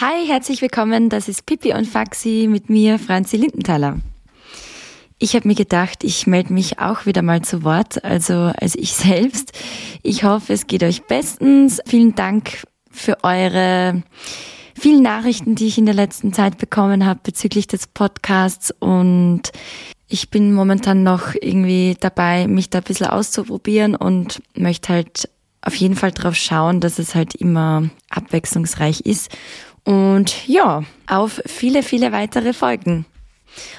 [0.00, 1.10] Hi, herzlich willkommen.
[1.10, 3.98] Das ist Pippi und Faxi mit mir, Franzi Lindenthaler.
[5.18, 8.92] Ich habe mir gedacht, ich melde mich auch wieder mal zu Wort, also als ich
[8.94, 9.52] selbst.
[10.02, 11.80] Ich hoffe, es geht euch bestens.
[11.84, 14.02] Vielen Dank für eure
[14.74, 19.52] vielen Nachrichten, die ich in der letzten Zeit bekommen habe bezüglich des Podcasts und
[20.08, 25.28] ich bin momentan noch irgendwie dabei, mich da ein bisschen auszuprobieren und möchte halt
[25.62, 29.30] auf jeden Fall drauf schauen, dass es halt immer abwechslungsreich ist.
[29.84, 33.06] Und ja, auf viele, viele weitere Folgen.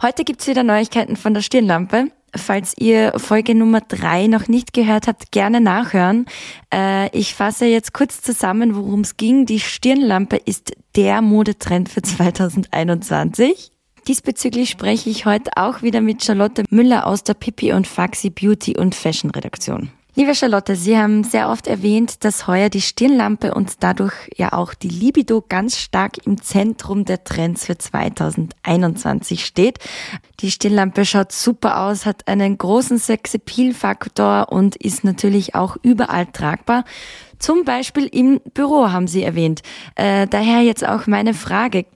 [0.00, 2.08] Heute gibt's wieder Neuigkeiten von der Stirnlampe.
[2.34, 6.24] Falls ihr Folge Nummer drei noch nicht gehört habt, gerne nachhören.
[6.72, 9.44] Äh, ich fasse jetzt kurz zusammen, worum es ging.
[9.44, 13.70] Die Stirnlampe ist der Modetrend für 2021.
[14.08, 18.78] Diesbezüglich spreche ich heute auch wieder mit Charlotte Müller aus der Pippi und Faxi Beauty
[18.78, 19.90] und Fashion Redaktion.
[20.14, 24.74] Liebe Charlotte, Sie haben sehr oft erwähnt, dass heuer die Stirnlampe und dadurch ja auch
[24.74, 29.78] die Libido ganz stark im Zentrum der Trends für 2021 steht.
[30.40, 36.84] Die Stirnlampe schaut super aus, hat einen großen Sexappeal-Faktor und ist natürlich auch überall tragbar.
[37.38, 39.62] Zum Beispiel im Büro haben Sie erwähnt.
[39.94, 41.86] Äh, daher jetzt auch meine Frage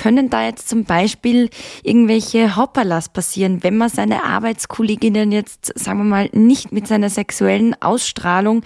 [0.00, 1.50] können da jetzt zum Beispiel
[1.82, 7.74] irgendwelche Hopperlas passieren, wenn man seine Arbeitskolleginnen jetzt, sagen wir mal, nicht mit seiner sexuellen
[7.82, 8.62] Ausstrahlung,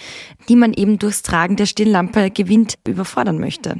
[0.49, 3.79] die man eben durchs Tragen der Stirnlampe gewinnt, überfordern möchte?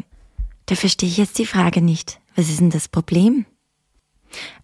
[0.67, 2.19] Da verstehe ich jetzt die Frage nicht.
[2.35, 3.47] Was ist denn das Problem?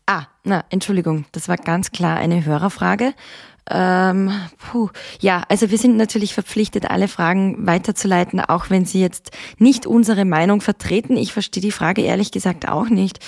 [0.07, 3.15] Ah, na, Entschuldigung, das war ganz klar eine Hörerfrage.
[3.71, 4.89] Ähm, puh.
[5.21, 10.25] Ja, also wir sind natürlich verpflichtet, alle Fragen weiterzuleiten, auch wenn Sie jetzt nicht unsere
[10.25, 11.17] Meinung vertreten.
[11.17, 13.21] Ich verstehe die Frage ehrlich gesagt auch nicht.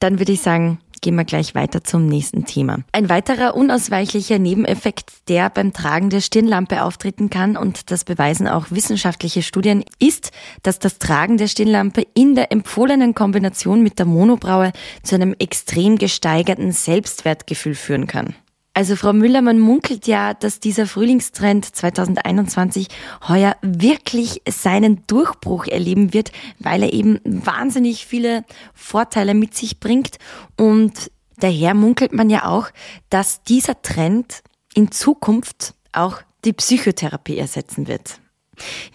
[0.00, 2.78] Dann würde ich sagen, gehen wir gleich weiter zum nächsten Thema.
[2.90, 8.66] Ein weiterer unausweichlicher Nebeneffekt, der beim Tragen der Stirnlampe auftreten kann, und das beweisen auch
[8.70, 10.32] wissenschaftliche Studien, ist,
[10.62, 15.98] dass das Tragen der Stirnlampe in der empfohlenen Kombination mit der Monobraue zu einem extrem
[15.98, 18.34] gesteigerten Selbstwertgefühl führen kann.
[18.76, 22.88] Also Frau Müller, man munkelt ja, dass dieser Frühlingstrend 2021
[23.28, 30.18] heuer wirklich seinen Durchbruch erleben wird, weil er eben wahnsinnig viele Vorteile mit sich bringt.
[30.56, 32.70] Und daher munkelt man ja auch,
[33.10, 34.42] dass dieser Trend
[34.74, 38.18] in Zukunft auch die Psychotherapie ersetzen wird.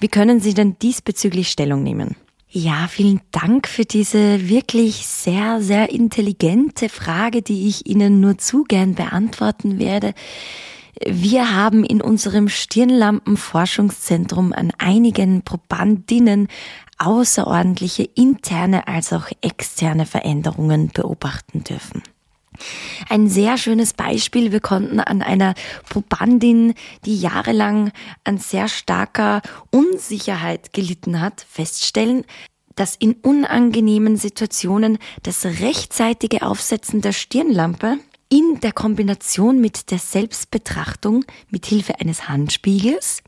[0.01, 2.17] Wie können Sie denn diesbezüglich Stellung nehmen?
[2.51, 8.63] Ja, vielen Dank für diese wirklich sehr, sehr intelligente Frage, die ich Ihnen nur zu
[8.63, 10.15] gern beantworten werde.
[11.05, 16.47] Wir haben in unserem Stirnlampenforschungszentrum an einigen Probandinnen
[16.97, 22.01] außerordentliche interne als auch externe Veränderungen beobachten dürfen.
[23.09, 24.51] Ein sehr schönes Beispiel.
[24.51, 25.53] Wir konnten an einer
[25.89, 26.73] Probandin,
[27.05, 27.91] die jahrelang
[28.23, 32.25] an sehr starker Unsicherheit gelitten hat, feststellen,
[32.75, 37.97] dass in unangenehmen Situationen das rechtzeitige Aufsetzen der Stirnlampe
[38.29, 43.23] in der Kombination mit der Selbstbetrachtung mit Hilfe eines Handspiegels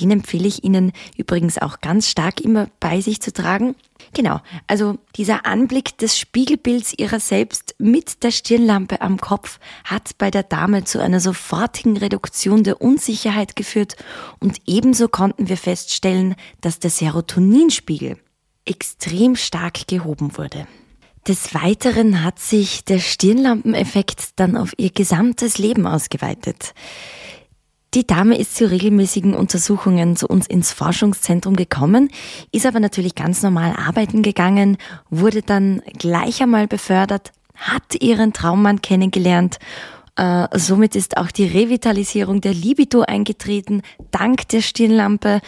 [0.00, 3.74] den empfehle ich Ihnen übrigens auch ganz stark immer bei sich zu tragen.
[4.14, 10.30] Genau, also dieser Anblick des Spiegelbilds ihrer selbst mit der Stirnlampe am Kopf hat bei
[10.30, 13.96] der Dame zu einer sofortigen Reduktion der Unsicherheit geführt
[14.40, 18.16] und ebenso konnten wir feststellen, dass der Serotoninspiegel
[18.64, 20.66] extrem stark gehoben wurde.
[21.28, 26.72] Des Weiteren hat sich der Stirnlampeneffekt dann auf ihr gesamtes Leben ausgeweitet.
[27.92, 32.08] Die Dame ist zu regelmäßigen Untersuchungen zu uns ins Forschungszentrum gekommen,
[32.52, 34.78] ist aber natürlich ganz normal arbeiten gegangen,
[35.10, 39.58] wurde dann gleich einmal befördert, hat ihren Traummann kennengelernt
[40.20, 45.40] äh, somit ist auch die Revitalisierung der Libido eingetreten, dank der Stirnlampe.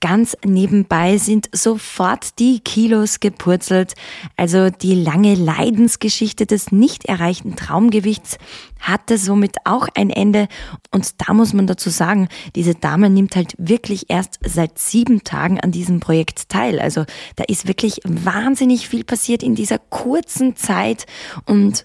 [0.00, 3.94] Ganz nebenbei sind sofort die Kilos gepurzelt.
[4.36, 8.38] Also die lange Leidensgeschichte des nicht erreichten Traumgewichts
[8.78, 10.46] hatte somit auch ein Ende.
[10.92, 15.58] Und da muss man dazu sagen, diese Dame nimmt halt wirklich erst seit sieben Tagen
[15.58, 16.78] an diesem Projekt teil.
[16.78, 17.04] Also
[17.34, 21.06] da ist wirklich wahnsinnig viel passiert in dieser kurzen Zeit
[21.46, 21.84] und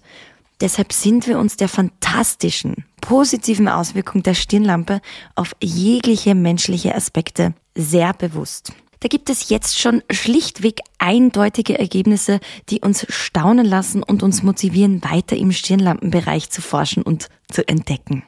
[0.61, 5.01] Deshalb sind wir uns der fantastischen, positiven Auswirkung der Stirnlampe
[5.35, 8.71] auf jegliche menschliche Aspekte sehr bewusst.
[9.01, 15.03] Da gibt es jetzt schon schlichtweg eindeutige Ergebnisse, die uns staunen lassen und uns motivieren,
[15.03, 18.23] weiter im Stirnlampenbereich zu forschen und zu entdecken.